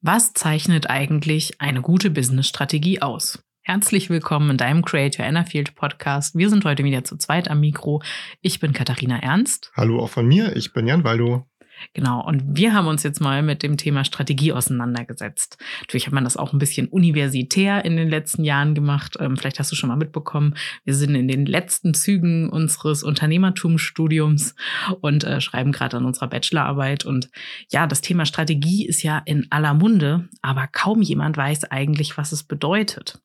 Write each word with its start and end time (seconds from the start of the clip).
Was 0.00 0.32
zeichnet 0.32 0.88
eigentlich 0.88 1.60
eine 1.60 1.82
gute 1.82 2.10
Business-Strategie 2.10 3.02
aus? 3.02 3.42
Herzlich 3.62 4.08
willkommen 4.10 4.50
in 4.50 4.56
deinem 4.56 4.84
Create 4.84 5.18
Your 5.18 5.26
Inner 5.26 5.44
Field 5.44 5.74
Podcast. 5.74 6.36
Wir 6.36 6.50
sind 6.50 6.64
heute 6.64 6.84
wieder 6.84 7.02
zu 7.02 7.16
zweit 7.16 7.50
am 7.50 7.58
Mikro. 7.58 8.00
Ich 8.40 8.60
bin 8.60 8.72
Katharina 8.72 9.18
Ernst. 9.18 9.72
Hallo 9.74 9.98
auch 9.98 10.10
von 10.10 10.24
mir, 10.24 10.54
ich 10.54 10.72
bin 10.72 10.86
Jan 10.86 11.02
Waldo. 11.02 11.48
Genau, 11.94 12.24
und 12.24 12.56
wir 12.56 12.74
haben 12.74 12.86
uns 12.86 13.02
jetzt 13.02 13.20
mal 13.20 13.42
mit 13.42 13.62
dem 13.62 13.76
Thema 13.76 14.04
Strategie 14.04 14.52
auseinandergesetzt. 14.52 15.58
Natürlich 15.80 16.06
hat 16.06 16.12
man 16.12 16.24
das 16.24 16.36
auch 16.36 16.52
ein 16.52 16.58
bisschen 16.58 16.88
universitär 16.88 17.84
in 17.84 17.96
den 17.96 18.08
letzten 18.08 18.44
Jahren 18.44 18.74
gemacht. 18.74 19.16
Ähm, 19.20 19.36
vielleicht 19.36 19.58
hast 19.58 19.72
du 19.72 19.76
schon 19.76 19.88
mal 19.88 19.96
mitbekommen, 19.96 20.54
wir 20.84 20.94
sind 20.94 21.14
in 21.14 21.28
den 21.28 21.46
letzten 21.46 21.94
Zügen 21.94 22.50
unseres 22.50 23.02
Unternehmertumsstudiums 23.02 24.54
und 25.00 25.24
äh, 25.24 25.40
schreiben 25.40 25.72
gerade 25.72 25.96
an 25.96 26.04
unserer 26.04 26.28
Bachelorarbeit. 26.28 27.04
Und 27.04 27.30
ja, 27.70 27.86
das 27.86 28.00
Thema 28.00 28.26
Strategie 28.26 28.86
ist 28.86 29.02
ja 29.02 29.18
in 29.24 29.46
aller 29.50 29.74
Munde, 29.74 30.28
aber 30.42 30.66
kaum 30.66 31.02
jemand 31.02 31.36
weiß 31.36 31.64
eigentlich, 31.64 32.16
was 32.18 32.32
es 32.32 32.44
bedeutet. 32.44 33.20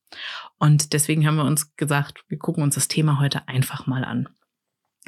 Und 0.59 0.93
deswegen 0.93 1.25
haben 1.27 1.35
wir 1.35 1.45
uns 1.45 1.75
gesagt, 1.75 2.23
wir 2.27 2.37
gucken 2.37 2.63
uns 2.63 2.75
das 2.75 2.87
Thema 2.87 3.19
heute 3.19 3.47
einfach 3.47 3.87
mal 3.87 4.03
an. 4.05 4.29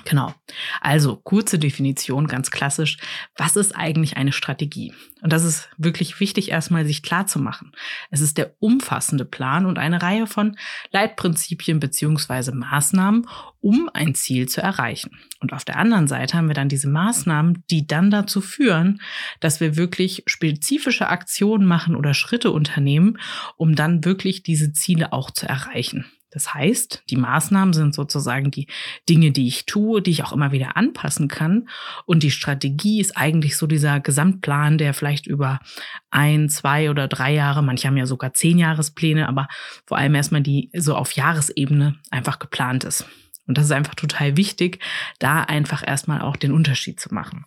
Genau. 0.03 0.33
Also 0.81 1.15
kurze 1.15 1.57
Definition, 1.57 2.27
ganz 2.27 2.51
klassisch. 2.51 2.97
Was 3.37 3.55
ist 3.55 3.75
eigentlich 3.75 4.17
eine 4.17 4.33
Strategie? 4.33 4.93
Und 5.21 5.31
das 5.31 5.45
ist 5.45 5.69
wirklich 5.77 6.19
wichtig, 6.19 6.51
erstmal 6.51 6.85
sich 6.85 7.01
klar 7.01 7.27
zu 7.27 7.39
machen. 7.39 7.71
Es 8.11 8.19
ist 8.19 8.37
der 8.37 8.53
umfassende 8.59 9.23
Plan 9.23 9.65
und 9.65 9.79
eine 9.79 10.01
Reihe 10.01 10.27
von 10.27 10.57
Leitprinzipien 10.91 11.79
beziehungsweise 11.79 12.53
Maßnahmen, 12.53 13.25
um 13.61 13.89
ein 13.93 14.13
Ziel 14.13 14.47
zu 14.49 14.61
erreichen. 14.61 15.17
Und 15.39 15.53
auf 15.53 15.63
der 15.63 15.77
anderen 15.77 16.07
Seite 16.07 16.37
haben 16.37 16.49
wir 16.49 16.53
dann 16.53 16.69
diese 16.69 16.89
Maßnahmen, 16.89 17.63
die 17.71 17.87
dann 17.87 18.11
dazu 18.11 18.41
führen, 18.41 19.01
dass 19.39 19.61
wir 19.61 19.77
wirklich 19.77 20.23
spezifische 20.27 21.07
Aktionen 21.07 21.65
machen 21.65 21.95
oder 21.95 22.13
Schritte 22.13 22.51
unternehmen, 22.51 23.17
um 23.55 23.75
dann 23.75 24.03
wirklich 24.03 24.43
diese 24.43 24.73
Ziele 24.73 25.13
auch 25.13 25.31
zu 25.31 25.47
erreichen. 25.47 26.05
Das 26.35 26.53
heißt, 26.53 27.03
die 27.09 27.15
Maßnahmen 27.15 27.73
sind 27.73 27.95
sozusagen 27.95 28.51
die 28.51 28.67
Dinge, 29.07 29.31
die 29.31 29.47
ich 29.47 29.65
tue, 29.65 30.01
die 30.01 30.11
ich 30.11 30.25
auch 30.25 30.33
immer 30.33 30.51
wieder 30.51 30.75
anpassen 30.75 31.29
kann. 31.29 31.69
Und 32.05 32.23
die 32.23 32.29
Strategie 32.31 32.99
ist 32.99 33.15
eigentlich 33.15 33.55
so 33.55 33.67
dieser 33.67 34.01
Gesamtplan, 34.01 34.77
der 34.77 34.93
vielleicht 34.93 35.27
über 35.27 35.61
ein, 36.11 36.49
zwei 36.49 36.89
oder 36.89 37.07
drei 37.07 37.33
Jahre, 37.33 37.63
manche 37.63 37.87
haben 37.87 37.95
ja 37.95 38.05
sogar 38.05 38.33
zehn 38.33 38.57
Jahrespläne, 38.57 39.29
aber 39.29 39.47
vor 39.85 39.97
allem 39.97 40.13
erstmal 40.13 40.41
die 40.41 40.69
so 40.73 40.97
auf 40.97 41.13
Jahresebene 41.13 41.95
einfach 42.11 42.37
geplant 42.37 42.83
ist. 42.83 43.05
Und 43.47 43.57
das 43.57 43.65
ist 43.65 43.71
einfach 43.71 43.95
total 43.95 44.35
wichtig, 44.35 44.79
da 45.19 45.41
einfach 45.41 45.87
erstmal 45.87 46.21
auch 46.21 46.35
den 46.35 46.51
Unterschied 46.51 46.99
zu 46.99 47.13
machen. 47.13 47.45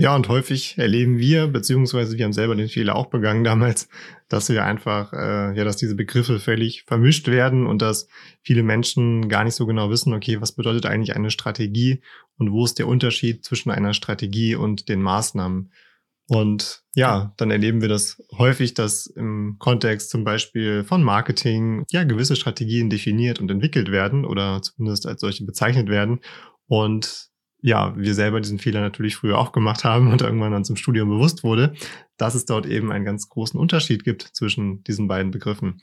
Ja, 0.00 0.14
und 0.14 0.28
häufig 0.28 0.78
erleben 0.78 1.18
wir, 1.18 1.48
beziehungsweise 1.48 2.16
wir 2.16 2.24
haben 2.24 2.32
selber 2.32 2.54
den 2.54 2.68
Fehler 2.68 2.94
auch 2.94 3.06
begangen 3.06 3.42
damals, 3.42 3.88
dass 4.28 4.48
wir 4.48 4.64
einfach, 4.64 5.12
äh, 5.12 5.56
ja, 5.56 5.64
dass 5.64 5.76
diese 5.76 5.96
Begriffe 5.96 6.38
völlig 6.38 6.84
vermischt 6.84 7.26
werden 7.26 7.66
und 7.66 7.82
dass 7.82 8.06
viele 8.40 8.62
Menschen 8.62 9.28
gar 9.28 9.42
nicht 9.42 9.56
so 9.56 9.66
genau 9.66 9.90
wissen, 9.90 10.14
okay, 10.14 10.40
was 10.40 10.52
bedeutet 10.52 10.86
eigentlich 10.86 11.16
eine 11.16 11.32
Strategie 11.32 12.00
und 12.36 12.52
wo 12.52 12.64
ist 12.64 12.78
der 12.78 12.86
Unterschied 12.86 13.44
zwischen 13.44 13.72
einer 13.72 13.92
Strategie 13.92 14.54
und 14.54 14.88
den 14.88 15.02
Maßnahmen. 15.02 15.72
Und 16.28 16.84
ja, 16.94 17.34
dann 17.36 17.50
erleben 17.50 17.80
wir 17.80 17.88
das 17.88 18.22
häufig, 18.36 18.74
dass 18.74 19.06
im 19.06 19.56
Kontext 19.58 20.10
zum 20.10 20.22
Beispiel 20.22 20.84
von 20.84 21.02
Marketing 21.02 21.84
ja 21.90 22.04
gewisse 22.04 22.36
Strategien 22.36 22.88
definiert 22.88 23.40
und 23.40 23.50
entwickelt 23.50 23.90
werden 23.90 24.24
oder 24.24 24.62
zumindest 24.62 25.06
als 25.06 25.22
solche 25.22 25.44
bezeichnet 25.44 25.88
werden. 25.88 26.20
Und 26.68 27.30
ja, 27.60 27.94
wir 27.96 28.14
selber 28.14 28.40
diesen 28.40 28.58
Fehler 28.58 28.80
natürlich 28.80 29.16
früher 29.16 29.38
auch 29.38 29.52
gemacht 29.52 29.84
haben 29.84 30.12
und 30.12 30.22
irgendwann 30.22 30.52
dann 30.52 30.64
zum 30.64 30.76
Studium 30.76 31.08
bewusst 31.08 31.42
wurde, 31.42 31.74
dass 32.16 32.34
es 32.34 32.44
dort 32.44 32.66
eben 32.66 32.92
einen 32.92 33.04
ganz 33.04 33.28
großen 33.28 33.58
Unterschied 33.58 34.04
gibt 34.04 34.22
zwischen 34.22 34.84
diesen 34.84 35.08
beiden 35.08 35.30
Begriffen. 35.30 35.82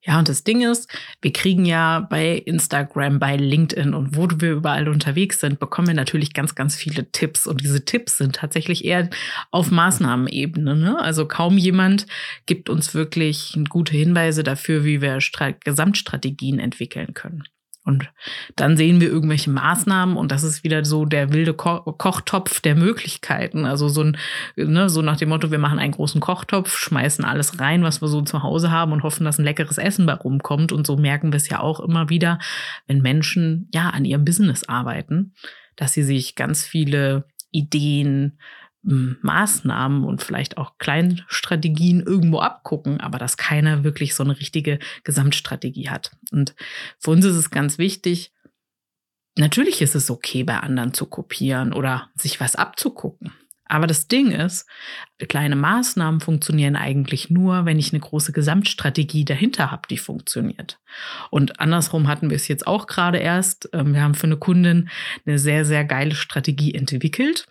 Ja, 0.00 0.20
und 0.20 0.28
das 0.28 0.44
Ding 0.44 0.62
ist, 0.62 0.88
wir 1.20 1.32
kriegen 1.32 1.64
ja 1.64 2.06
bei 2.08 2.36
Instagram, 2.36 3.18
bei 3.18 3.36
LinkedIn 3.36 3.94
und 3.94 4.16
wo 4.16 4.28
wir 4.36 4.52
überall 4.52 4.88
unterwegs 4.88 5.40
sind, 5.40 5.58
bekommen 5.58 5.88
wir 5.88 5.94
natürlich 5.94 6.34
ganz, 6.34 6.54
ganz 6.54 6.76
viele 6.76 7.10
Tipps. 7.10 7.48
Und 7.48 7.62
diese 7.62 7.84
Tipps 7.84 8.16
sind 8.16 8.36
tatsächlich 8.36 8.84
eher 8.84 9.10
auf 9.50 9.72
Maßnahmenebene. 9.72 10.76
Ne? 10.76 11.00
Also 11.00 11.26
kaum 11.26 11.58
jemand 11.58 12.06
gibt 12.46 12.70
uns 12.70 12.94
wirklich 12.94 13.58
gute 13.68 13.96
Hinweise 13.96 14.44
dafür, 14.44 14.84
wie 14.84 15.02
wir 15.02 15.20
Stra 15.20 15.50
Gesamtstrategien 15.50 16.60
entwickeln 16.60 17.12
können. 17.12 17.42
Und 17.88 18.10
dann 18.54 18.76
sehen 18.76 19.00
wir 19.00 19.08
irgendwelche 19.08 19.48
Maßnahmen 19.50 20.18
und 20.18 20.30
das 20.30 20.42
ist 20.42 20.62
wieder 20.62 20.84
so 20.84 21.06
der 21.06 21.32
wilde 21.32 21.54
Ko 21.54 21.80
Kochtopf 21.80 22.60
der 22.60 22.74
Möglichkeiten. 22.74 23.64
Also 23.64 23.88
so 23.88 24.02
ein, 24.02 24.18
ne, 24.56 24.90
so 24.90 25.00
nach 25.00 25.16
dem 25.16 25.30
Motto, 25.30 25.50
wir 25.50 25.58
machen 25.58 25.78
einen 25.78 25.94
großen 25.94 26.20
Kochtopf, 26.20 26.76
schmeißen 26.76 27.24
alles 27.24 27.58
rein, 27.60 27.82
was 27.82 28.02
wir 28.02 28.08
so 28.08 28.20
zu 28.20 28.42
Hause 28.42 28.70
haben 28.70 28.92
und 28.92 29.04
hoffen, 29.04 29.24
dass 29.24 29.38
ein 29.38 29.44
leckeres 29.44 29.78
Essen 29.78 30.04
bei 30.04 30.12
rumkommt. 30.12 30.70
Und 30.70 30.86
so 30.86 30.98
merken 30.98 31.32
wir 31.32 31.38
es 31.38 31.48
ja 31.48 31.60
auch 31.60 31.80
immer 31.80 32.10
wieder, 32.10 32.38
wenn 32.86 33.00
Menschen 33.00 33.70
ja 33.72 33.88
an 33.88 34.04
ihrem 34.04 34.26
Business 34.26 34.64
arbeiten, 34.64 35.32
dass 35.74 35.94
sie 35.94 36.02
sich 36.02 36.34
ganz 36.34 36.66
viele 36.66 37.24
Ideen, 37.52 38.38
Maßnahmen 38.82 40.04
und 40.04 40.22
vielleicht 40.22 40.56
auch 40.56 40.78
Kleinstrategien 40.78 42.00
irgendwo 42.00 42.38
abgucken, 42.38 43.00
aber 43.00 43.18
dass 43.18 43.36
keiner 43.36 43.84
wirklich 43.84 44.14
so 44.14 44.22
eine 44.22 44.38
richtige 44.38 44.78
Gesamtstrategie 45.04 45.90
hat. 45.90 46.12
Und 46.30 46.54
für 46.98 47.10
uns 47.10 47.24
ist 47.24 47.36
es 47.36 47.50
ganz 47.50 47.78
wichtig, 47.78 48.32
natürlich 49.36 49.82
ist 49.82 49.94
es 49.94 50.10
okay, 50.10 50.44
bei 50.44 50.58
anderen 50.58 50.94
zu 50.94 51.06
kopieren 51.06 51.72
oder 51.72 52.10
sich 52.14 52.40
was 52.40 52.56
abzugucken. 52.56 53.32
Aber 53.68 53.86
das 53.86 54.08
Ding 54.08 54.30
ist, 54.30 54.66
kleine 55.28 55.54
Maßnahmen 55.54 56.20
funktionieren 56.20 56.74
eigentlich 56.74 57.28
nur, 57.28 57.66
wenn 57.66 57.78
ich 57.78 57.92
eine 57.92 58.00
große 58.00 58.32
Gesamtstrategie 58.32 59.26
dahinter 59.26 59.70
habe, 59.70 59.82
die 59.90 59.98
funktioniert. 59.98 60.80
Und 61.30 61.60
andersrum 61.60 62.08
hatten 62.08 62.30
wir 62.30 62.36
es 62.36 62.48
jetzt 62.48 62.66
auch 62.66 62.86
gerade 62.86 63.18
erst. 63.18 63.68
Ähm, 63.74 63.92
wir 63.92 64.02
haben 64.02 64.14
für 64.14 64.26
eine 64.26 64.38
Kundin 64.38 64.88
eine 65.26 65.38
sehr, 65.38 65.66
sehr 65.66 65.84
geile 65.84 66.14
Strategie 66.14 66.74
entwickelt. 66.74 67.46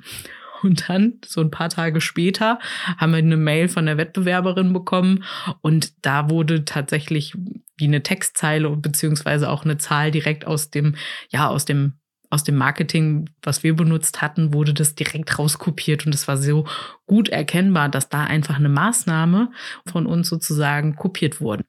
Und 0.64 0.90
dann, 0.90 1.20
so 1.26 1.42
ein 1.42 1.52
paar 1.52 1.70
Tage 1.70 2.02
später, 2.02 2.60
haben 2.98 3.12
wir 3.12 3.20
eine 3.20 3.38
Mail 3.38 3.68
von 3.70 3.86
der 3.86 3.98
Wettbewerberin 3.98 4.74
bekommen 4.74 5.24
und 5.62 5.94
da 6.06 6.30
wurde 6.30 6.66
tatsächlich 6.66 7.36
wie 7.78 7.86
eine 7.86 8.04
Textzeile 8.04 8.76
beziehungsweise 8.76 9.50
auch 9.50 9.64
eine 9.66 9.78
Zahl 9.78 10.12
direkt 10.12 10.46
aus 10.46 10.72
dem, 10.72 10.96
ja, 11.30 11.48
aus 11.48 11.66
dem 11.66 11.94
aus 12.30 12.44
dem 12.44 12.56
Marketing, 12.56 13.30
was 13.42 13.64
wir 13.64 13.76
benutzt 13.76 14.22
hatten, 14.22 14.54
wurde 14.54 14.74
das 14.74 14.96
direkt 14.96 15.40
rauskopiert 15.40 16.06
und 16.06 16.14
es 16.14 16.28
war 16.28 16.38
so 16.38 16.68
gut 17.06 17.30
erkennbar, 17.30 17.90
dass 17.90 18.10
da 18.10 18.26
einfach 18.26 18.58
eine 18.58 18.70
Maßnahme 18.70 19.52
von 19.86 20.06
uns 20.06 20.28
sozusagen 20.28 20.96
kopiert 20.96 21.40
wurde. 21.40 21.64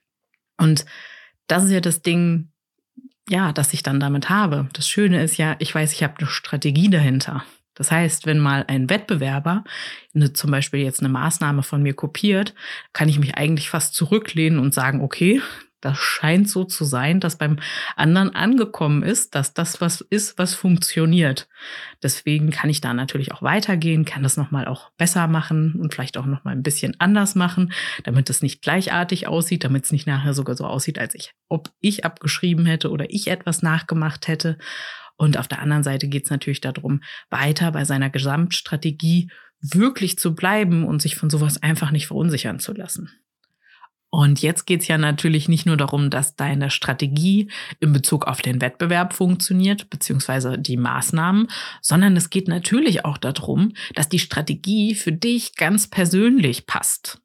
Und 0.57 0.85
das 1.47 1.65
ist 1.65 1.71
ja 1.71 1.81
das 1.81 2.03
Ding, 2.03 2.51
ja, 3.29 3.53
das 3.53 3.73
ich 3.73 3.83
dann 3.83 4.01
damit 4.01 4.31
habe. 4.31 4.69
Das 4.73 4.89
Schöne 4.89 5.23
ist 5.23 5.37
ja, 5.37 5.55
ich 5.59 5.75
weiß, 5.75 5.93
ich 5.93 6.03
habe 6.03 6.15
eine 6.19 6.29
Strategie 6.29 6.91
dahinter. 6.91 7.45
Das 7.79 7.93
heißt, 7.93 8.27
wenn 8.27 8.41
mal 8.41 8.65
ein 8.67 8.91
Wettbewerber 8.91 9.65
eine, 10.15 10.33
zum 10.33 10.51
Beispiel 10.51 10.81
jetzt 10.81 11.01
eine 11.01 11.09
Maßnahme 11.09 11.63
von 11.63 11.83
mir 11.83 11.95
kopiert, 11.95 12.55
kann 12.93 13.09
ich 13.09 13.21
mich 13.21 13.37
eigentlich 13.37 13.71
fast 13.71 13.95
zurücklehnen 13.95 14.59
und 14.59 14.75
sagen, 14.75 15.01
okay, 15.01 15.41
das 15.81 15.97
scheint 15.97 16.51
so 16.51 16.65
zu 16.65 16.85
sein, 16.85 17.21
dass 17.21 17.39
beim 17.39 17.61
anderen 17.95 18.35
angekommen 18.35 19.05
ist, 19.05 19.37
dass 19.37 19.55
das 19.55 19.81
was 19.81 20.01
ist, 20.01 20.37
was 20.37 20.55
funktioniert. 20.55 21.49
Deswegen 22.03 22.51
kann 22.51 22.69
ich 22.69 22.81
da 22.81 22.93
natürlich 22.95 23.31
auch 23.31 23.43
weitergehen, 23.43 24.05
kann 24.05 24.25
das 24.25 24.37
nochmal 24.37 24.67
auch 24.67 24.91
besser 24.97 25.29
machen 25.29 25.77
und 25.81 25.95
vielleicht 25.95 26.19
auch 26.19 26.27
nochmal 26.27 26.57
ein 26.57 26.65
bisschen 26.65 26.97
anders 26.99 27.37
machen, 27.37 27.73
damit 28.03 28.29
es 28.29 28.43
nicht 28.43 28.61
gleichartig 28.61 29.29
aussieht, 29.29 29.63
damit 29.63 29.85
es 29.85 29.93
nicht 29.93 30.09
nachher 30.09 30.35
sogar 30.35 30.57
so 30.57 30.67
aussieht, 30.67 30.99
als 30.99 31.15
ich, 31.15 31.33
ob 31.49 31.71
ich 31.81 32.05
abgeschrieben 32.05 32.67
hätte 32.67 32.91
oder 32.91 33.11
ich 33.11 33.29
etwas 33.29 33.63
nachgemacht 33.63 34.27
hätte. 34.27 34.59
Und 35.19 35.37
auf 35.37 35.49
der 35.49 35.61
anderen 35.61 35.83
Seite 35.83 36.09
geht 36.09 36.25
es 36.25 36.31
natürlich 36.31 36.63
darum, 36.63 37.03
weiter 37.29 37.73
bei 37.73 37.85
seiner 37.85 38.09
Gesamtstrategie 38.09 39.31
wirklich 39.61 40.19
zu 40.19 40.35
bleiben 40.35 40.85
und 40.85 41.03
sich 41.03 41.17
von 41.17 41.29
sowas 41.29 41.63
einfach 41.63 41.91
nicht 41.91 42.07
verunsichern 42.07 42.61
zu 42.61 42.73
lassen. 42.73 43.11
Und 44.11 44.41
jetzt 44.41 44.65
geht 44.65 44.81
es 44.81 44.89
ja 44.89 44.97
natürlich 44.97 45.49
nicht 45.49 45.67
nur 45.67 45.77
darum, 45.77 46.09
dass 46.09 46.35
deine 46.35 46.71
Strategie 46.71 47.51
in 47.79 47.93
Bezug 47.93 48.27
auf 48.27 48.41
den 48.41 48.63
Wettbewerb 48.63 49.13
funktioniert, 49.13 49.91
beziehungsweise 49.91 50.59
die 50.59 50.79
Maßnahmen, 50.79 51.49
sondern 51.83 52.17
es 52.17 52.31
geht 52.31 52.49
natürlich 52.49 53.05
auch 53.05 53.19
darum, 53.19 53.75
dass 53.95 54.09
die 54.09 54.19
Strategie 54.19 54.95
für 54.95 55.13
dich 55.13 55.57
ganz 55.57 55.89
persönlich 55.89 56.67
passt. 56.67 57.21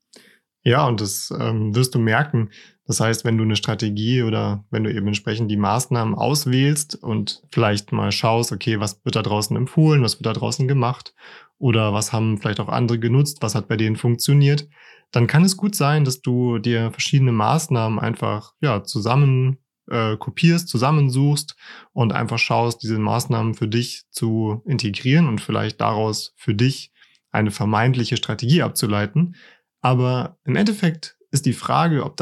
Ja, 0.64 0.86
und 0.86 1.00
das 1.00 1.32
ähm, 1.38 1.74
wirst 1.74 1.96
du 1.96 2.00
merken, 2.00 2.50
das 2.86 3.00
heißt, 3.00 3.24
wenn 3.24 3.38
du 3.38 3.44
eine 3.44 3.56
Strategie 3.56 4.24
oder 4.24 4.66
wenn 4.70 4.84
du 4.84 4.94
eben 4.94 5.08
entsprechend 5.08 5.50
die 5.50 5.58
Maßnahmen 5.58 6.16
auswählst 6.16 6.96
und 6.96 7.42
vielleicht 7.52 7.92
mal 7.92 8.12
schaust, 8.12 8.52
okay, 8.52 8.80
was 8.80 9.04
wird 9.06 9.16
da 9.16 9.22
draußen 9.22 9.56
empfohlen, 9.56 10.04
was 10.04 10.20
wird 10.20 10.26
da 10.26 10.34
draußen 10.34 10.68
gemacht 10.68 11.14
oder 11.58 11.94
was 11.94 12.12
haben 12.12 12.38
vielleicht 12.38 12.60
auch 12.60 12.68
andere 12.68 13.00
genutzt, 13.00 13.38
was 13.42 13.56
hat 13.56 13.70
bei 13.70 13.78
denen 13.78 13.96
funktioniert, 13.96 14.68
dann 15.12 15.28
kann 15.28 15.46
es 15.46 15.56
gut 15.56 15.76
sein, 15.76 16.04
dass 16.04 16.22
du 16.22 16.58
dir 16.58 16.92
verschiedene 16.92 17.32
Maßnahmen 17.32 18.00
einfach 18.00 18.54
ja 18.60 18.84
zusammen 18.84 19.60
äh, 19.90 20.18
kopierst, 20.18 20.68
zusammensuchst 20.68 21.56
und 21.94 22.12
einfach 22.12 22.40
schaust, 22.40 22.84
diese 22.84 23.00
Maßnahmen 23.00 23.54
für 23.54 23.68
dich 23.68 24.04
zu 24.10 24.62
integrieren 24.66 25.28
und 25.28 25.40
vielleicht 25.40 25.80
daraus 25.80 26.34
für 26.36 26.54
dich 26.54 26.92
eine 27.32 27.52
vermeintliche 27.52 28.18
Strategie 28.18 28.62
abzuleiten. 28.62 29.36
Aber 29.82 30.38
im 30.44 30.56
Endeffekt 30.56 31.18
ist 31.32 31.46
die 31.46 31.54
Frage, 31.54 32.04
ob 32.06 32.18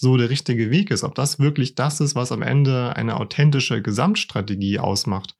so 0.00 0.16
der 0.16 0.30
richtige 0.30 0.70
Weg 0.70 0.90
ist, 0.90 1.04
ob 1.04 1.14
das 1.14 1.38
wirklich 1.38 1.74
das 1.74 2.00
ist, 2.00 2.14
was 2.14 2.32
am 2.32 2.40
Ende 2.40 2.96
eine 2.96 3.20
authentische 3.20 3.82
Gesamtstrategie 3.82 4.78
ausmacht. 4.78 5.36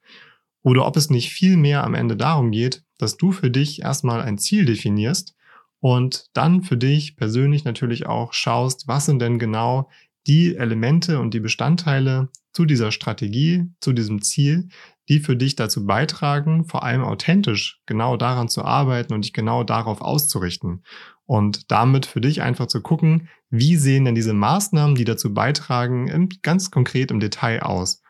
Oder 0.61 0.85
ob 0.85 0.95
es 0.97 1.09
nicht 1.09 1.31
viel 1.31 1.57
mehr 1.57 1.83
am 1.83 1.95
Ende 1.95 2.15
darum 2.15 2.51
geht, 2.51 2.83
dass 2.99 3.17
du 3.17 3.31
für 3.31 3.49
dich 3.49 3.81
erstmal 3.81 4.21
ein 4.21 4.37
Ziel 4.37 4.65
definierst 4.65 5.35
und 5.79 6.27
dann 6.33 6.61
für 6.61 6.77
dich 6.77 7.17
persönlich 7.17 7.63
natürlich 7.63 8.05
auch 8.05 8.33
schaust, 8.33 8.87
was 8.87 9.07
sind 9.07 9.19
denn 9.19 9.39
genau 9.39 9.89
die 10.27 10.55
Elemente 10.55 11.19
und 11.19 11.33
die 11.33 11.39
Bestandteile 11.39 12.29
zu 12.53 12.65
dieser 12.65 12.91
Strategie, 12.91 13.65
zu 13.79 13.93
diesem 13.93 14.21
Ziel, 14.21 14.69
die 15.09 15.19
für 15.19 15.35
dich 15.35 15.55
dazu 15.55 15.85
beitragen, 15.85 16.65
vor 16.65 16.83
allem 16.83 17.03
authentisch 17.03 17.81
genau 17.85 18.17
daran 18.17 18.49
zu 18.49 18.63
arbeiten 18.63 19.13
und 19.13 19.25
dich 19.25 19.33
genau 19.33 19.63
darauf 19.63 20.01
auszurichten. 20.01 20.83
Und 21.25 21.71
damit 21.71 22.05
für 22.05 22.21
dich 22.21 22.41
einfach 22.41 22.67
zu 22.67 22.81
gucken, 22.81 23.29
wie 23.49 23.77
sehen 23.77 24.05
denn 24.05 24.15
diese 24.15 24.33
Maßnahmen, 24.33 24.95
die 24.95 25.05
dazu 25.05 25.33
beitragen, 25.33 26.29
ganz 26.41 26.71
konkret 26.71 27.11
im 27.11 27.19
Detail 27.19 27.63
aus. 27.63 28.01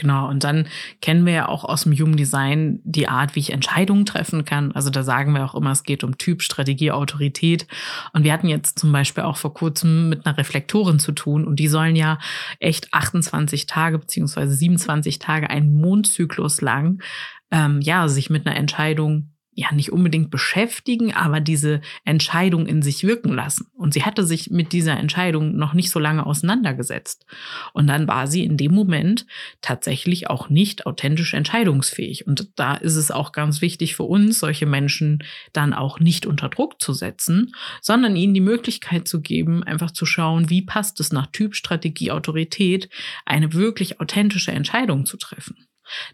Genau, 0.00 0.30
und 0.30 0.44
dann 0.44 0.66
kennen 1.02 1.26
wir 1.26 1.34
ja 1.34 1.48
auch 1.48 1.62
aus 1.62 1.82
dem 1.82 1.92
Human 1.92 2.16
Design 2.16 2.80
die 2.84 3.06
Art, 3.06 3.34
wie 3.34 3.40
ich 3.40 3.52
Entscheidungen 3.52 4.06
treffen 4.06 4.46
kann. 4.46 4.72
Also 4.72 4.88
da 4.88 5.02
sagen 5.02 5.34
wir 5.34 5.44
auch 5.44 5.54
immer, 5.54 5.72
es 5.72 5.82
geht 5.82 6.04
um 6.04 6.16
Typ, 6.16 6.40
Strategie, 6.40 6.90
Autorität. 6.90 7.66
Und 8.14 8.24
wir 8.24 8.32
hatten 8.32 8.48
jetzt 8.48 8.78
zum 8.78 8.92
Beispiel 8.92 9.24
auch 9.24 9.36
vor 9.36 9.52
kurzem 9.52 10.08
mit 10.08 10.24
einer 10.24 10.38
Reflektorin 10.38 11.00
zu 11.00 11.12
tun 11.12 11.44
und 11.46 11.56
die 11.56 11.68
sollen 11.68 11.96
ja 11.96 12.18
echt 12.60 12.94
28 12.94 13.66
Tage 13.66 13.98
beziehungsweise 13.98 14.54
27 14.54 15.18
Tage, 15.18 15.50
einen 15.50 15.78
Mondzyklus 15.78 16.62
lang, 16.62 17.02
ähm, 17.50 17.82
ja, 17.82 18.08
sich 18.08 18.30
mit 18.30 18.46
einer 18.46 18.56
Entscheidung 18.56 19.34
ja 19.52 19.72
nicht 19.72 19.92
unbedingt 19.92 20.30
beschäftigen, 20.30 21.12
aber 21.12 21.40
diese 21.40 21.80
Entscheidung 22.04 22.66
in 22.66 22.82
sich 22.82 23.02
wirken 23.02 23.32
lassen. 23.32 23.66
Und 23.74 23.94
sie 23.94 24.04
hatte 24.04 24.24
sich 24.24 24.50
mit 24.50 24.72
dieser 24.72 24.96
Entscheidung 24.96 25.56
noch 25.56 25.74
nicht 25.74 25.90
so 25.90 25.98
lange 25.98 26.24
auseinandergesetzt. 26.24 27.26
Und 27.72 27.88
dann 27.88 28.06
war 28.06 28.26
sie 28.26 28.44
in 28.44 28.56
dem 28.56 28.72
Moment 28.72 29.26
tatsächlich 29.60 30.30
auch 30.30 30.48
nicht 30.50 30.86
authentisch 30.86 31.34
entscheidungsfähig. 31.34 32.26
Und 32.26 32.48
da 32.56 32.74
ist 32.74 32.96
es 32.96 33.10
auch 33.10 33.32
ganz 33.32 33.60
wichtig 33.60 33.96
für 33.96 34.04
uns, 34.04 34.38
solche 34.38 34.66
Menschen 34.66 35.24
dann 35.52 35.74
auch 35.74 35.98
nicht 35.98 36.26
unter 36.26 36.48
Druck 36.48 36.80
zu 36.80 36.92
setzen, 36.92 37.52
sondern 37.82 38.16
ihnen 38.16 38.34
die 38.34 38.40
Möglichkeit 38.40 39.08
zu 39.08 39.20
geben, 39.20 39.64
einfach 39.64 39.90
zu 39.90 40.06
schauen, 40.06 40.48
wie 40.48 40.62
passt 40.62 41.00
es 41.00 41.12
nach 41.12 41.26
Typ, 41.26 41.56
Strategie, 41.56 42.12
Autorität, 42.12 42.88
eine 43.26 43.52
wirklich 43.52 44.00
authentische 44.00 44.52
Entscheidung 44.52 45.06
zu 45.06 45.16
treffen. 45.16 45.66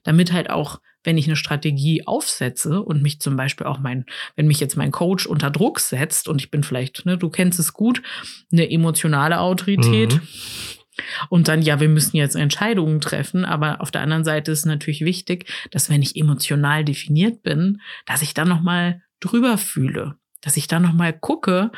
Damit 0.04 0.32
halt 0.32 0.50
auch 0.50 0.80
wenn 1.06 1.16
ich 1.16 1.26
eine 1.26 1.36
Strategie 1.36 2.06
aufsetze 2.06 2.82
und 2.82 3.00
mich 3.00 3.20
zum 3.20 3.36
Beispiel 3.36 3.66
auch 3.66 3.78
mein, 3.78 4.04
wenn 4.34 4.48
mich 4.48 4.60
jetzt 4.60 4.76
mein 4.76 4.90
Coach 4.90 5.24
unter 5.24 5.50
Druck 5.50 5.80
setzt 5.80 6.28
und 6.28 6.42
ich 6.42 6.50
bin 6.50 6.64
vielleicht, 6.64 7.06
ne, 7.06 7.16
du 7.16 7.30
kennst 7.30 7.58
es 7.58 7.72
gut, 7.72 8.02
eine 8.52 8.70
emotionale 8.70 9.40
Autorität. 9.40 10.14
Mhm. 10.14 10.20
Und 11.28 11.48
dann, 11.48 11.62
ja, 11.62 11.78
wir 11.78 11.88
müssen 11.88 12.16
jetzt 12.16 12.36
Entscheidungen 12.36 13.00
treffen, 13.00 13.44
aber 13.44 13.80
auf 13.80 13.90
der 13.90 14.00
anderen 14.00 14.24
Seite 14.24 14.50
ist 14.50 14.64
natürlich 14.64 15.02
wichtig, 15.02 15.46
dass 15.70 15.90
wenn 15.90 16.02
ich 16.02 16.16
emotional 16.16 16.84
definiert 16.84 17.42
bin, 17.42 17.80
dass 18.06 18.22
ich 18.22 18.34
dann 18.34 18.48
nochmal 18.48 19.02
drüber 19.20 19.58
fühle, 19.58 20.16
dass 20.40 20.56
ich 20.56 20.68
dann 20.68 20.82
nochmal 20.82 21.12
gucke, 21.12 21.70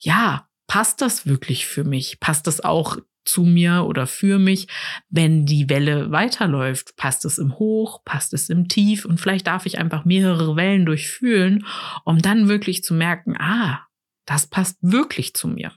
ja, 0.00 0.48
passt 0.66 1.02
das 1.02 1.26
wirklich 1.26 1.66
für 1.66 1.84
mich? 1.84 2.20
Passt 2.20 2.46
das 2.46 2.62
auch 2.62 2.96
zu 3.24 3.44
mir 3.44 3.84
oder 3.84 4.06
für 4.06 4.38
mich, 4.38 4.68
wenn 5.08 5.46
die 5.46 5.68
Welle 5.68 6.10
weiterläuft. 6.10 6.96
Passt 6.96 7.24
es 7.24 7.38
im 7.38 7.58
Hoch, 7.58 8.04
passt 8.04 8.34
es 8.34 8.48
im 8.50 8.68
Tief 8.68 9.04
und 9.04 9.20
vielleicht 9.20 9.46
darf 9.46 9.66
ich 9.66 9.78
einfach 9.78 10.04
mehrere 10.04 10.56
Wellen 10.56 10.86
durchfühlen, 10.86 11.66
um 12.04 12.20
dann 12.20 12.48
wirklich 12.48 12.84
zu 12.84 12.94
merken, 12.94 13.36
ah, 13.38 13.86
das 14.26 14.46
passt 14.46 14.78
wirklich 14.80 15.34
zu 15.34 15.48
mir. 15.48 15.72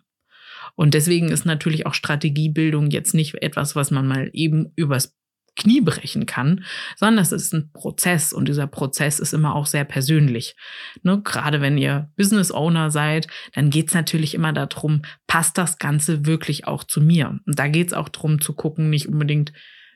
Und 0.75 0.93
deswegen 0.93 1.29
ist 1.29 1.45
natürlich 1.45 1.85
auch 1.85 1.95
Strategiebildung 1.95 2.91
jetzt 2.91 3.13
nicht 3.13 3.33
etwas, 3.41 3.75
was 3.75 3.89
man 3.89 4.07
mal 4.07 4.29
eben 4.33 4.71
übers 4.75 5.17
Knie 5.57 5.81
brechen 5.81 6.25
kann, 6.25 6.63
sondern 6.95 7.21
es 7.21 7.31
ist 7.31 7.53
ein 7.53 7.71
Prozess 7.73 8.31
und 8.31 8.47
dieser 8.47 8.67
Prozess 8.67 9.19
ist 9.19 9.33
immer 9.33 9.55
auch 9.55 9.65
sehr 9.65 9.83
persönlich. 9.83 10.55
Ne? 11.03 11.21
Gerade 11.23 11.59
wenn 11.59 11.77
ihr 11.77 12.09
Business 12.15 12.51
Owner 12.51 12.91
seid, 12.91 13.27
dann 13.53 13.69
geht 13.69 13.89
es 13.89 13.93
natürlich 13.93 14.33
immer 14.33 14.53
darum, 14.53 15.01
passt 15.27 15.57
das 15.57 15.79
Ganze 15.79 16.25
wirklich 16.25 16.67
auch 16.67 16.83
zu 16.83 17.01
mir? 17.01 17.39
Und 17.45 17.59
da 17.59 17.67
geht 17.67 17.87
es 17.87 17.93
auch 17.93 18.09
darum 18.09 18.39
zu 18.39 18.53
gucken, 18.53 18.89
nicht 18.89 19.09
unbedingt, 19.09 19.51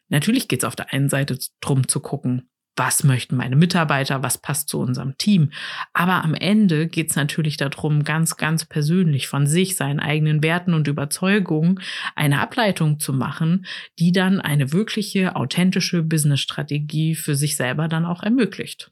natürlich 0.09 0.47
geht 0.47 0.63
es 0.63 0.67
auf 0.67 0.75
der 0.75 0.91
einen 0.91 1.09
Seite 1.09 1.37
darum 1.61 1.87
zu 1.87 2.01
gucken, 2.01 2.50
was 2.75 3.03
möchten 3.03 3.35
meine 3.35 3.55
Mitarbeiter, 3.55 4.23
was 4.23 4.37
passt 4.37 4.69
zu 4.69 4.79
unserem 4.79 5.17
Team. 5.17 5.51
Aber 5.93 6.23
am 6.23 6.33
Ende 6.33 6.87
geht 6.87 7.09
es 7.09 7.15
natürlich 7.15 7.57
darum, 7.57 8.03
ganz, 8.03 8.37
ganz 8.37 8.65
persönlich 8.65 9.27
von 9.27 9.45
sich, 9.45 9.75
seinen 9.75 9.99
eigenen 9.99 10.41
Werten 10.41 10.73
und 10.73 10.87
Überzeugungen 10.87 11.79
eine 12.15 12.39
Ableitung 12.39 12.99
zu 12.99 13.13
machen, 13.13 13.65
die 13.99 14.11
dann 14.11 14.39
eine 14.39 14.71
wirkliche, 14.71 15.35
authentische 15.35 16.01
Business-Strategie 16.03 17.15
für 17.15 17.35
sich 17.35 17.55
selber 17.55 17.87
dann 17.87 18.05
auch 18.05 18.23
ermöglicht. 18.23 18.91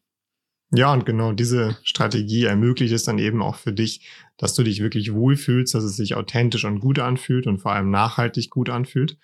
Ja, 0.71 0.93
und 0.93 1.05
genau 1.05 1.31
diese 1.31 1.77
Strategie 1.83 2.43
ermöglicht 2.43 2.93
es 2.93 3.03
dann 3.03 3.17
eben 3.17 3.41
auch 3.41 3.55
für 3.55 3.73
dich, 3.73 4.07
dass 4.37 4.53
du 4.53 4.61
dich 4.61 4.81
wirklich 4.81 5.13
wohlfühlst, 5.13 5.73
dass 5.73 5.83
es 5.83 5.95
sich 5.95 6.13
authentisch 6.15 6.63
und 6.63 6.79
gut 6.79 6.99
anfühlt 6.99 7.47
und 7.47 7.57
vor 7.57 7.71
allem 7.71 7.89
nachhaltig 7.89 8.51
gut 8.51 8.69
anfühlt 8.69 9.17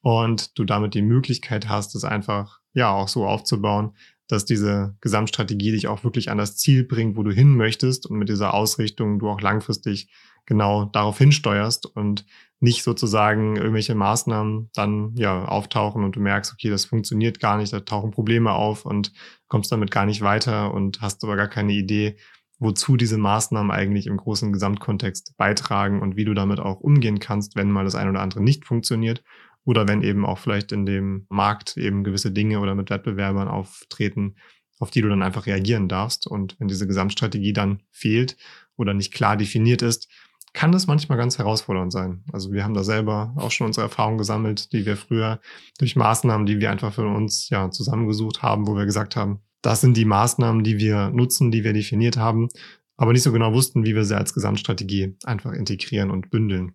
und 0.00 0.56
du 0.56 0.64
damit 0.64 0.94
die 0.94 1.02
Möglichkeit 1.02 1.68
hast, 1.68 1.96
es 1.96 2.04
einfach 2.04 2.61
ja 2.72 2.90
auch 2.90 3.08
so 3.08 3.26
aufzubauen, 3.26 3.94
dass 4.28 4.44
diese 4.44 4.96
Gesamtstrategie 5.00 5.72
dich 5.72 5.88
auch 5.88 6.04
wirklich 6.04 6.30
an 6.30 6.38
das 6.38 6.56
Ziel 6.56 6.84
bringt, 6.84 7.16
wo 7.16 7.22
du 7.22 7.32
hin 7.32 7.56
möchtest 7.56 8.06
und 8.06 8.18
mit 8.18 8.28
dieser 8.28 8.54
Ausrichtung 8.54 9.18
du 9.18 9.28
auch 9.28 9.40
langfristig 9.40 10.08
genau 10.46 10.86
darauf 10.86 11.18
hinsteuerst 11.18 11.86
und 11.86 12.26
nicht 12.58 12.82
sozusagen 12.82 13.56
irgendwelche 13.56 13.94
Maßnahmen 13.94 14.70
dann 14.74 15.14
ja 15.16 15.44
auftauchen 15.44 16.04
und 16.04 16.16
du 16.16 16.20
merkst, 16.20 16.52
okay, 16.52 16.70
das 16.70 16.84
funktioniert 16.84 17.40
gar 17.40 17.58
nicht, 17.58 17.72
da 17.72 17.80
tauchen 17.80 18.10
Probleme 18.10 18.52
auf 18.52 18.84
und 18.86 19.12
kommst 19.48 19.70
damit 19.72 19.90
gar 19.90 20.06
nicht 20.06 20.22
weiter 20.22 20.72
und 20.72 21.00
hast 21.00 21.22
aber 21.24 21.36
gar 21.36 21.48
keine 21.48 21.72
Idee, 21.72 22.16
wozu 22.58 22.96
diese 22.96 23.18
Maßnahmen 23.18 23.70
eigentlich 23.70 24.06
im 24.06 24.16
großen 24.16 24.52
Gesamtkontext 24.52 25.36
beitragen 25.36 26.00
und 26.00 26.16
wie 26.16 26.24
du 26.24 26.34
damit 26.34 26.60
auch 26.60 26.80
umgehen 26.80 27.18
kannst, 27.18 27.56
wenn 27.56 27.70
mal 27.70 27.84
das 27.84 27.96
eine 27.96 28.10
oder 28.10 28.20
andere 28.20 28.42
nicht 28.42 28.64
funktioniert 28.64 29.22
oder 29.64 29.86
wenn 29.88 30.02
eben 30.02 30.24
auch 30.24 30.38
vielleicht 30.38 30.72
in 30.72 30.86
dem 30.86 31.26
Markt 31.28 31.76
eben 31.76 32.04
gewisse 32.04 32.32
Dinge 32.32 32.60
oder 32.60 32.74
mit 32.74 32.90
Wettbewerbern 32.90 33.48
auftreten, 33.48 34.36
auf 34.78 34.90
die 34.90 35.02
du 35.02 35.08
dann 35.08 35.22
einfach 35.22 35.46
reagieren 35.46 35.88
darfst. 35.88 36.26
Und 36.26 36.58
wenn 36.58 36.68
diese 36.68 36.86
Gesamtstrategie 36.86 37.52
dann 37.52 37.82
fehlt 37.90 38.36
oder 38.76 38.94
nicht 38.94 39.12
klar 39.12 39.36
definiert 39.36 39.82
ist, 39.82 40.08
kann 40.52 40.72
das 40.72 40.86
manchmal 40.86 41.16
ganz 41.16 41.38
herausfordernd 41.38 41.92
sein. 41.92 42.24
Also 42.32 42.52
wir 42.52 42.64
haben 42.64 42.74
da 42.74 42.84
selber 42.84 43.32
auch 43.36 43.50
schon 43.50 43.68
unsere 43.68 43.84
Erfahrungen 43.84 44.18
gesammelt, 44.18 44.72
die 44.72 44.84
wir 44.84 44.96
früher 44.96 45.40
durch 45.78 45.96
Maßnahmen, 45.96 46.46
die 46.46 46.60
wir 46.60 46.70
einfach 46.70 46.92
für 46.92 47.06
uns 47.06 47.48
ja 47.48 47.70
zusammengesucht 47.70 48.42
haben, 48.42 48.66
wo 48.66 48.76
wir 48.76 48.84
gesagt 48.84 49.16
haben, 49.16 49.40
das 49.62 49.80
sind 49.80 49.96
die 49.96 50.04
Maßnahmen, 50.04 50.64
die 50.64 50.78
wir 50.78 51.10
nutzen, 51.10 51.50
die 51.50 51.64
wir 51.64 51.72
definiert 51.72 52.16
haben, 52.16 52.48
aber 52.96 53.12
nicht 53.12 53.22
so 53.22 53.32
genau 53.32 53.54
wussten, 53.54 53.86
wie 53.86 53.94
wir 53.94 54.04
sie 54.04 54.16
als 54.16 54.34
Gesamtstrategie 54.34 55.16
einfach 55.24 55.52
integrieren 55.52 56.10
und 56.10 56.30
bündeln. 56.30 56.74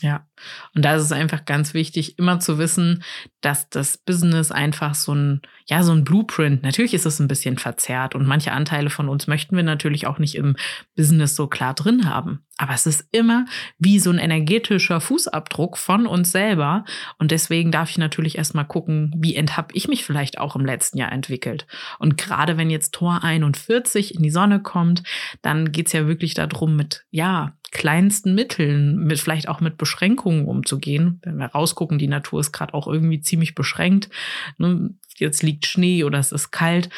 Ja, 0.00 0.28
und 0.76 0.84
da 0.84 0.94
ist 0.94 1.02
es 1.02 1.12
einfach 1.12 1.44
ganz 1.44 1.74
wichtig, 1.74 2.20
immer 2.20 2.38
zu 2.38 2.56
wissen, 2.56 3.02
dass 3.40 3.68
das 3.68 3.98
Business 3.98 4.52
einfach 4.52 4.94
so 4.94 5.12
ein, 5.12 5.42
ja, 5.66 5.82
so 5.82 5.90
ein 5.90 6.04
Blueprint, 6.04 6.62
natürlich 6.62 6.94
ist 6.94 7.04
es 7.06 7.18
ein 7.18 7.26
bisschen 7.26 7.58
verzerrt 7.58 8.14
und 8.14 8.24
manche 8.24 8.52
Anteile 8.52 8.90
von 8.90 9.08
uns 9.08 9.26
möchten 9.26 9.56
wir 9.56 9.64
natürlich 9.64 10.06
auch 10.06 10.20
nicht 10.20 10.36
im 10.36 10.54
Business 10.94 11.34
so 11.34 11.48
klar 11.48 11.74
drin 11.74 12.08
haben. 12.08 12.44
Aber 12.58 12.74
es 12.74 12.86
ist 12.86 13.08
immer 13.12 13.46
wie 13.78 14.00
so 14.00 14.10
ein 14.10 14.18
energetischer 14.18 15.00
Fußabdruck 15.00 15.78
von 15.78 16.06
uns 16.06 16.32
selber. 16.32 16.84
Und 17.18 17.30
deswegen 17.30 17.70
darf 17.70 17.88
ich 17.88 17.98
natürlich 17.98 18.36
erstmal 18.36 18.66
gucken, 18.66 19.14
wie 19.16 19.36
habe 19.38 19.68
ich 19.74 19.86
mich 19.86 20.04
vielleicht 20.04 20.38
auch 20.38 20.56
im 20.56 20.66
letzten 20.66 20.98
Jahr 20.98 21.12
entwickelt. 21.12 21.68
Und 22.00 22.18
gerade 22.18 22.56
wenn 22.56 22.68
jetzt 22.68 22.94
Tor 22.94 23.22
41 23.22 24.16
in 24.16 24.22
die 24.24 24.30
Sonne 24.30 24.60
kommt, 24.60 25.04
dann 25.40 25.70
geht's 25.70 25.92
ja 25.92 26.08
wirklich 26.08 26.34
darum, 26.34 26.74
mit, 26.74 27.04
ja, 27.10 27.54
kleinsten 27.70 28.34
Mitteln, 28.34 28.96
mit 28.96 29.20
vielleicht 29.20 29.48
auch 29.48 29.60
mit 29.60 29.78
Beschränkungen 29.88 30.44
umzugehen. 30.44 31.18
Wenn 31.22 31.38
wir 31.38 31.46
rausgucken, 31.46 31.98
die 31.98 32.08
Natur 32.08 32.40
ist 32.40 32.52
gerade 32.52 32.74
auch 32.74 32.86
irgendwie 32.86 33.22
ziemlich 33.22 33.54
beschränkt. 33.54 34.10
Ne? 34.58 34.90
Jetzt 35.16 35.42
liegt 35.42 35.64
Schnee 35.64 36.04
oder 36.04 36.18
es 36.18 36.30
ist 36.30 36.50
kalt. 36.50 36.90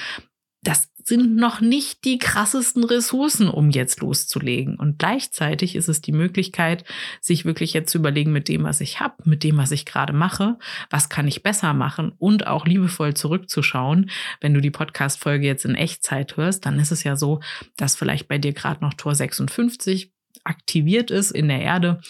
Das 0.62 0.90
sind 1.04 1.37
noch 1.37 1.61
nicht 1.61 2.04
die 2.04 2.18
krassesten 2.18 2.82
Ressourcen, 2.85 3.49
um 3.49 3.70
jetzt 3.70 4.00
loszulegen. 4.00 4.76
Und 4.76 4.99
gleichzeitig 4.99 5.76
ist 5.76 5.88
es 5.88 6.00
die 6.00 6.12
Möglichkeit, 6.12 6.85
sich 7.20 7.44
wirklich 7.44 7.73
jetzt 7.73 7.92
zu 7.92 7.99
überlegen, 7.99 8.32
mit 8.32 8.49
dem, 8.49 8.64
was 8.64 8.80
ich 8.80 8.99
habe, 9.00 9.14
mit 9.25 9.44
dem, 9.44 9.56
was 9.56 9.70
ich 9.70 9.87
gerade 9.87 10.12
mache, 10.12 10.59
was 10.90 11.09
kann 11.09 11.28
ich 11.28 11.44
besser 11.44 11.73
machen 11.73 12.12
und 12.18 12.49
auch 12.49 12.66
liebevoll 12.66 13.14
zurückzuschauen. 13.14 14.11
Wenn 14.40 14.52
du 14.52 14.61
die 14.61 14.70
Podcast-Folge 14.70 15.47
jetzt 15.47 15.64
in 15.64 15.76
Echtzeit 15.76 16.37
hörst, 16.37 16.66
dann 16.66 16.78
ist 16.80 16.90
es 16.90 17.04
ja 17.04 17.16
so, 17.16 17.40
dass 17.76 17.97
vielleicht 17.97 18.26
bei 18.26 18.38
dir 18.38 18.52
gerade 18.52 18.85
noch 18.85 18.94
Tor 18.94 19.14
56 19.14 20.12
aktiviert 20.44 21.11
ist 21.11 21.30
in 21.30 21.49
der 21.49 21.61
Erde. 21.61 22.00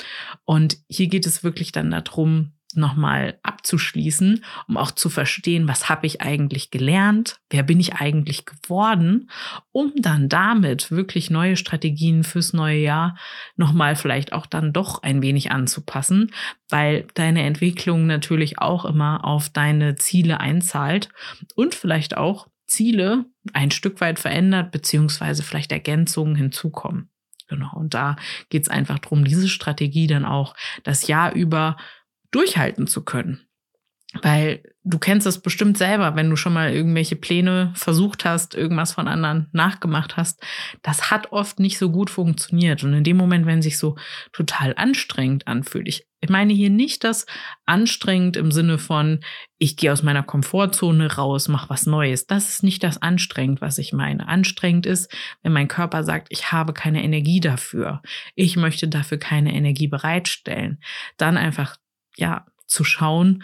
Und 0.44 0.78
hier 0.88 1.08
geht 1.08 1.26
es 1.26 1.44
wirklich 1.44 1.72
dann 1.72 1.90
darum, 1.90 2.52
nochmal 2.74 3.38
abzuschließen, 3.42 4.44
um 4.68 4.76
auch 4.76 4.90
zu 4.90 5.10
verstehen, 5.10 5.68
was 5.68 5.88
habe 5.88 6.06
ich 6.06 6.20
eigentlich 6.20 6.70
gelernt, 6.70 7.40
wer 7.50 7.62
bin 7.62 7.80
ich 7.80 7.94
eigentlich 7.94 8.44
geworden, 8.44 9.30
um 9.72 9.92
dann 9.96 10.28
damit 10.28 10.90
wirklich 10.90 11.30
neue 11.30 11.56
Strategien 11.56 12.22
fürs 12.24 12.52
neue 12.52 12.78
Jahr 12.78 13.16
nochmal 13.56 13.96
vielleicht 13.96 14.32
auch 14.32 14.46
dann 14.46 14.72
doch 14.72 15.02
ein 15.02 15.22
wenig 15.22 15.50
anzupassen, 15.50 16.32
weil 16.68 17.06
deine 17.14 17.42
Entwicklung 17.42 18.06
natürlich 18.06 18.58
auch 18.58 18.84
immer 18.84 19.24
auf 19.24 19.48
deine 19.48 19.96
Ziele 19.96 20.40
einzahlt 20.40 21.08
und 21.56 21.74
vielleicht 21.74 22.16
auch 22.16 22.48
Ziele 22.66 23.24
ein 23.52 23.72
Stück 23.72 24.00
weit 24.00 24.20
verändert, 24.20 24.70
beziehungsweise 24.70 25.42
vielleicht 25.42 25.72
Ergänzungen 25.72 26.36
hinzukommen. 26.36 27.10
Genau. 27.50 27.72
Und 27.74 27.94
da 27.94 28.16
geht 28.48 28.62
es 28.62 28.68
einfach 28.68 29.00
darum, 29.00 29.24
diese 29.24 29.48
Strategie 29.48 30.06
dann 30.06 30.24
auch 30.24 30.54
das 30.84 31.08
Jahr 31.08 31.34
über 31.34 31.76
durchhalten 32.30 32.86
zu 32.86 33.04
können. 33.04 33.40
Weil 34.22 34.62
du 34.82 34.98
kennst 34.98 35.26
es 35.26 35.40
bestimmt 35.40 35.78
selber, 35.78 36.16
wenn 36.16 36.30
du 36.30 36.36
schon 36.36 36.52
mal 36.52 36.72
irgendwelche 36.72 37.16
Pläne 37.16 37.72
versucht 37.74 38.24
hast, 38.24 38.54
irgendwas 38.54 38.92
von 38.92 39.08
anderen 39.08 39.48
nachgemacht 39.52 40.16
hast. 40.16 40.42
Das 40.82 41.10
hat 41.10 41.32
oft 41.32 41.60
nicht 41.60 41.78
so 41.78 41.90
gut 41.90 42.10
funktioniert. 42.10 42.82
Und 42.82 42.94
in 42.94 43.04
dem 43.04 43.16
Moment, 43.16 43.46
wenn 43.46 43.62
sich 43.62 43.78
so 43.78 43.96
total 44.32 44.74
anstrengend 44.76 45.46
anfühlt, 45.46 45.88
ich, 45.88 46.06
ich 46.20 46.28
meine 46.28 46.52
hier 46.52 46.70
nicht 46.70 47.04
das 47.04 47.26
anstrengend 47.64 48.36
im 48.36 48.52
Sinne 48.52 48.78
von, 48.78 49.20
ich 49.58 49.76
gehe 49.76 49.92
aus 49.92 50.02
meiner 50.02 50.22
Komfortzone 50.22 51.14
raus, 51.14 51.48
mach 51.48 51.70
was 51.70 51.86
Neues. 51.86 52.26
Das 52.26 52.50
ist 52.50 52.62
nicht 52.62 52.82
das 52.82 53.00
anstrengend, 53.00 53.60
was 53.60 53.78
ich 53.78 53.92
meine. 53.92 54.28
Anstrengend 54.28 54.86
ist, 54.86 55.10
wenn 55.42 55.52
mein 55.52 55.68
Körper 55.68 56.04
sagt, 56.04 56.28
ich 56.30 56.52
habe 56.52 56.74
keine 56.74 57.02
Energie 57.02 57.40
dafür. 57.40 58.02
Ich 58.34 58.56
möchte 58.56 58.88
dafür 58.88 59.18
keine 59.18 59.54
Energie 59.54 59.88
bereitstellen. 59.88 60.78
Dann 61.16 61.36
einfach 61.38 61.76
ja, 62.16 62.44
zu 62.66 62.84
schauen, 62.84 63.42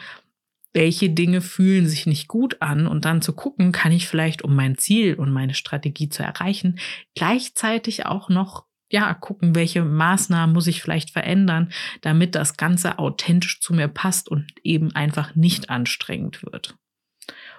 welche 0.74 1.08
Dinge 1.08 1.40
fühlen 1.40 1.86
sich 1.86 2.04
nicht 2.04 2.28
gut 2.28 2.60
an 2.60 2.86
und 2.86 3.06
dann 3.06 3.22
zu 3.22 3.32
gucken, 3.32 3.72
kann 3.72 3.92
ich 3.92 4.06
vielleicht, 4.06 4.42
um 4.42 4.54
mein 4.54 4.76
Ziel 4.76 5.14
und 5.14 5.32
meine 5.32 5.54
Strategie 5.54 6.10
zu 6.10 6.22
erreichen, 6.22 6.78
gleichzeitig 7.14 8.04
auch 8.04 8.28
noch 8.28 8.66
ja, 8.90 9.12
gucken, 9.14 9.54
welche 9.54 9.84
Maßnahmen 9.84 10.54
muss 10.54 10.66
ich 10.66 10.82
vielleicht 10.82 11.10
verändern, 11.10 11.72
damit 12.02 12.34
das 12.34 12.56
Ganze 12.56 12.98
authentisch 12.98 13.60
zu 13.60 13.74
mir 13.74 13.88
passt 13.88 14.28
und 14.28 14.46
eben 14.62 14.94
einfach 14.94 15.34
nicht 15.34 15.70
anstrengend 15.70 16.42
wird. 16.44 16.76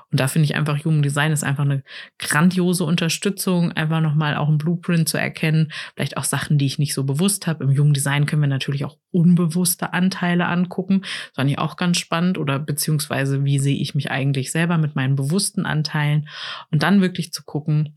Und 0.09 0.21
da 0.21 0.29
finde 0.29 0.45
ich 0.45 0.55
einfach, 0.55 0.85
Human 0.85 1.01
Design 1.01 1.33
ist 1.33 1.43
einfach 1.43 1.65
eine 1.65 1.83
grandiose 2.17 2.85
Unterstützung, 2.85 3.73
einfach 3.73 3.99
nochmal 3.99 4.37
auch 4.37 4.47
ein 4.47 4.57
Blueprint 4.57 5.09
zu 5.09 5.17
erkennen, 5.17 5.73
vielleicht 5.95 6.15
auch 6.15 6.23
Sachen, 6.23 6.57
die 6.57 6.65
ich 6.65 6.79
nicht 6.79 6.93
so 6.93 7.03
bewusst 7.03 7.45
habe. 7.45 7.65
Im 7.65 7.77
Human 7.77 7.93
Design 7.93 8.25
können 8.25 8.41
wir 8.41 8.47
natürlich 8.47 8.85
auch 8.85 8.97
unbewusste 9.11 9.91
Anteile 9.91 10.45
angucken. 10.45 11.01
Das 11.01 11.35
fand 11.35 11.51
ich 11.51 11.59
auch 11.59 11.75
ganz 11.75 11.97
spannend 11.97 12.37
oder 12.37 12.57
beziehungsweise, 12.57 13.43
wie 13.43 13.59
sehe 13.59 13.75
ich 13.75 13.95
mich 13.95 14.09
eigentlich 14.09 14.51
selber 14.51 14.77
mit 14.77 14.95
meinen 14.95 15.17
bewussten 15.17 15.65
Anteilen 15.65 16.29
und 16.71 16.83
dann 16.83 17.01
wirklich 17.01 17.33
zu 17.33 17.43
gucken, 17.43 17.96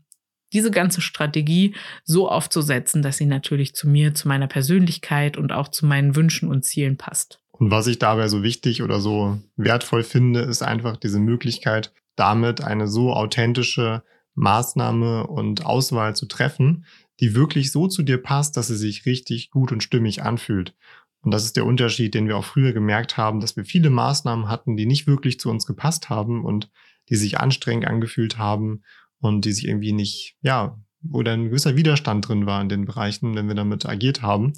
diese 0.53 0.71
ganze 0.71 1.01
Strategie 1.01 1.75
so 2.03 2.29
aufzusetzen, 2.29 3.01
dass 3.01 3.17
sie 3.17 3.25
natürlich 3.25 3.73
zu 3.73 3.87
mir, 3.87 4.13
zu 4.13 4.27
meiner 4.27 4.47
Persönlichkeit 4.47 5.37
und 5.37 5.51
auch 5.51 5.69
zu 5.69 5.85
meinen 5.85 6.15
Wünschen 6.15 6.49
und 6.49 6.65
Zielen 6.65 6.97
passt. 6.97 7.39
Und 7.51 7.71
was 7.71 7.87
ich 7.87 7.99
dabei 7.99 8.27
so 8.27 8.43
wichtig 8.43 8.81
oder 8.81 8.99
so 8.99 9.39
wertvoll 9.55 10.03
finde, 10.03 10.41
ist 10.41 10.63
einfach 10.63 10.97
diese 10.97 11.19
Möglichkeit, 11.19 11.93
damit 12.15 12.61
eine 12.61 12.87
so 12.87 13.13
authentische 13.13 14.03
Maßnahme 14.35 15.27
und 15.27 15.65
Auswahl 15.65 16.15
zu 16.15 16.25
treffen, 16.25 16.85
die 17.19 17.35
wirklich 17.35 17.71
so 17.71 17.87
zu 17.87 18.01
dir 18.01 18.17
passt, 18.17 18.57
dass 18.57 18.67
sie 18.67 18.77
sich 18.77 19.05
richtig 19.05 19.51
gut 19.51 19.71
und 19.71 19.83
stimmig 19.83 20.23
anfühlt. 20.23 20.73
Und 21.21 21.31
das 21.31 21.43
ist 21.43 21.55
der 21.55 21.65
Unterschied, 21.65 22.15
den 22.15 22.27
wir 22.27 22.35
auch 22.35 22.45
früher 22.45 22.73
gemerkt 22.73 23.15
haben, 23.15 23.41
dass 23.41 23.55
wir 23.55 23.63
viele 23.63 23.91
Maßnahmen 23.91 24.49
hatten, 24.49 24.75
die 24.75 24.87
nicht 24.87 25.05
wirklich 25.05 25.39
zu 25.39 25.49
uns 25.49 25.67
gepasst 25.67 26.09
haben 26.09 26.43
und 26.43 26.71
die 27.09 27.15
sich 27.15 27.39
anstrengend 27.39 27.85
angefühlt 27.85 28.37
haben 28.37 28.81
und 29.21 29.45
die 29.45 29.53
sich 29.53 29.67
irgendwie 29.67 29.93
nicht, 29.93 30.35
ja, 30.41 30.77
wo 31.01 31.23
dann 31.23 31.41
ein 31.41 31.49
gewisser 31.49 31.75
Widerstand 31.75 32.27
drin 32.27 32.45
war 32.45 32.61
in 32.61 32.69
den 32.69 32.85
Bereichen, 32.85 33.35
wenn 33.35 33.47
wir 33.47 33.55
damit 33.55 33.85
agiert 33.85 34.21
haben. 34.21 34.53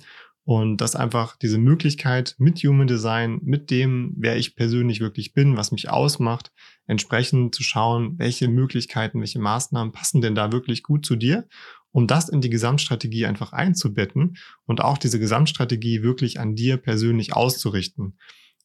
Und 0.46 0.82
dass 0.82 0.98
einfach 0.98 1.38
diese 1.38 1.58
Möglichkeit 1.58 2.36
mit 2.38 2.60
Human 2.60 2.88
Design, 2.88 3.40
mit 3.44 3.72
dem, 3.72 4.14
wer 4.18 4.36
ich 4.36 4.58
persönlich 4.58 5.00
wirklich 5.00 5.34
bin, 5.34 5.56
was 5.56 5.72
mich 5.72 5.90
ausmacht, 5.90 6.52
entsprechend 6.86 7.56
zu 7.56 7.64
schauen, 7.64 8.20
welche 8.20 8.50
Möglichkeiten, 8.50 9.22
welche 9.22 9.40
Maßnahmen 9.40 9.94
passen 9.94 10.20
denn 10.20 10.36
da 10.36 10.52
wirklich 10.52 10.84
gut 10.84 11.06
zu 11.06 11.16
dir, 11.16 11.48
um 11.92 12.08
das 12.08 12.28
in 12.28 12.42
die 12.42 12.50
Gesamtstrategie 12.50 13.26
einfach 13.26 13.54
einzubetten 13.54 14.36
und 14.66 14.82
auch 14.82 14.98
diese 14.98 15.20
Gesamtstrategie 15.20 16.04
wirklich 16.04 16.42
an 16.42 16.56
dir 16.56 16.76
persönlich 16.76 17.34
auszurichten. 17.34 18.18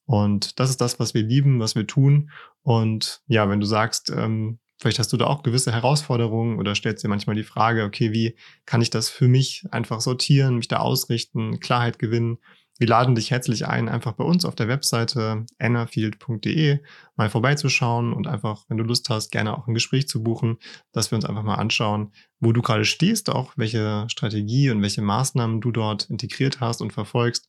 Und 0.05 0.59
das 0.59 0.71
ist 0.71 0.81
das, 0.81 0.99
was 0.99 1.15
wir 1.15 1.23
lieben, 1.23 1.61
was 1.61 1.77
wir 1.77 1.87
tun. 1.87 2.31
Und 2.63 3.21
ja, 3.29 3.49
wenn 3.49 3.61
du 3.61 3.67
sagst, 3.67 4.11
ähm, 4.11 4.59
Vielleicht 4.79 4.99
hast 5.01 5.13
du 5.13 5.17
da 5.17 5.27
auch 5.27 5.43
gewisse 5.43 5.73
Herausforderungen 5.73 6.59
oder 6.59 6.75
stellst 6.75 7.03
dir 7.03 7.09
manchmal 7.09 7.37
die 7.37 7.45
Frage, 7.45 7.85
okay, 7.85 8.13
wie 8.13 8.37
kann 8.65 8.81
ich 8.81 8.91
das 8.91 9.09
für 9.09 9.27
mich 9.27 9.65
einfach 9.71 10.01
sortieren, 10.01 10.57
mich 10.57 10.69
da 10.69 10.79
ausrichten, 10.79 11.59
Klarheit 11.59 11.99
gewinnen? 11.99 12.39
Wir 12.79 12.87
laden 12.87 13.17
dich 13.17 13.33
herzlich 13.33 13.67
ein, 13.67 13.89
einfach 13.89 14.13
bei 14.13 14.23
uns 14.23 14.45
auf 14.45 14.55
der 14.55 14.69
Webseite 14.69 15.47
annafield.de 15.59 16.79
mal 17.17 17.29
vorbeizuschauen 17.29 18.13
und 18.13 18.29
einfach, 18.29 18.67
wenn 18.69 18.77
du 18.77 18.85
Lust 18.85 19.11
hast, 19.11 19.33
gerne 19.33 19.59
auch 19.59 19.67
ein 19.67 19.75
Gespräch 19.75 20.07
zu 20.07 20.23
buchen, 20.23 20.59
dass 20.93 21.11
wir 21.11 21.17
uns 21.17 21.25
einfach 21.25 21.43
mal 21.43 21.57
anschauen, 21.57 22.13
wo 22.39 22.53
du 22.53 22.63
gerade 22.63 22.85
stehst, 22.85 23.31
auch 23.31 23.55
welche 23.57 24.07
Strategie 24.09 24.71
und 24.71 24.81
welche 24.81 25.03
Maßnahmen 25.03 25.61
du 25.61 25.73
dort 25.73 26.09
integriert 26.09 26.61
hast 26.61 26.81
und 26.81 26.93
verfolgst 26.93 27.49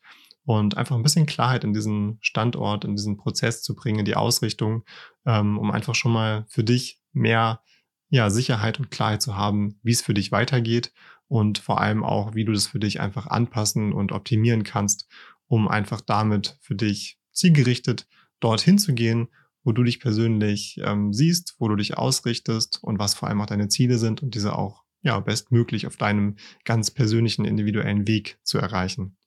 und 0.50 0.78
einfach 0.78 0.96
ein 0.96 1.04
bisschen 1.04 1.28
Klarheit 1.28 1.64
in 1.64 1.74
diesen 1.74 2.18
Standort, 2.22 2.84
in 2.84 2.96
diesen 2.96 3.18
Prozess 3.18 3.62
zu 3.62 3.76
bringen, 3.76 4.00
in 4.00 4.06
die 4.06 4.16
Ausrichtung, 4.16 4.84
ähm, 5.24 5.60
um 5.60 5.70
einfach 5.70 5.94
schon 5.94 6.12
mal 6.12 6.48
für 6.50 6.64
dich 6.64 7.00
mehr 7.14 7.62
ja, 8.10 8.32
Sicherheit 8.32 8.80
und 8.80 8.90
Klarheit 8.90 9.22
zu 9.22 9.38
haben, 9.38 9.80
wie 9.84 9.92
es 9.92 10.02
für 10.02 10.16
dich 10.16 10.32
weitergeht 10.32 10.92
und 11.28 11.60
vor 11.60 11.80
allem 11.80 12.04
auch, 12.04 12.34
wie 12.34 12.46
du 12.46 12.52
das 12.52 12.66
für 12.66 12.80
dich 12.80 13.00
einfach 13.00 13.28
anpassen 13.28 13.94
und 13.94 14.12
optimieren 14.12 14.64
kannst, 14.64 15.08
um 15.46 15.68
einfach 15.68 16.02
damit 16.02 16.58
für 16.62 16.74
dich 16.74 17.20
zielgerichtet 17.32 18.08
dorthin 18.40 18.80
zu 18.80 18.96
gehen, 18.96 19.28
wo 19.64 19.72
du 19.72 19.84
dich 19.84 20.00
persönlich 20.00 20.80
ähm, 20.84 21.14
siehst, 21.14 21.58
wo 21.60 21.68
du 21.68 21.76
dich 21.76 21.96
ausrichtest 21.96 22.80
und 22.82 22.98
was 22.98 23.14
vor 23.14 23.30
allem 23.30 23.42
auch 23.42 23.46
deine 23.46 23.68
Ziele 23.68 24.00
sind 24.00 24.24
und 24.24 24.34
diese 24.34 24.58
auch 24.58 24.84
ja 25.04 25.20
bestmöglich 25.20 25.86
auf 25.86 25.96
deinem 25.96 26.38
ganz 26.66 26.90
persönlichen 26.90 27.46
individuellen 27.46 28.08
Weg 28.08 28.40
zu 28.42 28.58
erreichen. 28.58 29.19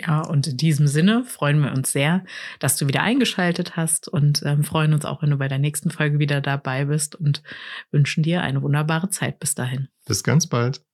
Ja, 0.00 0.20
und 0.20 0.46
in 0.46 0.56
diesem 0.56 0.86
Sinne 0.86 1.24
freuen 1.24 1.60
wir 1.60 1.72
uns 1.72 1.92
sehr, 1.92 2.24
dass 2.60 2.76
du 2.76 2.86
wieder 2.86 3.02
eingeschaltet 3.02 3.76
hast 3.76 4.06
und 4.06 4.42
ähm, 4.44 4.62
freuen 4.62 4.92
uns 4.92 5.04
auch, 5.04 5.22
wenn 5.22 5.30
du 5.30 5.38
bei 5.38 5.48
der 5.48 5.58
nächsten 5.58 5.90
Folge 5.90 6.18
wieder 6.18 6.40
dabei 6.40 6.84
bist 6.84 7.16
und 7.16 7.42
wünschen 7.90 8.22
dir 8.22 8.42
eine 8.42 8.62
wunderbare 8.62 9.10
Zeit 9.10 9.40
bis 9.40 9.54
dahin. 9.54 9.88
Bis 10.06 10.22
ganz 10.22 10.46
bald. 10.46 10.87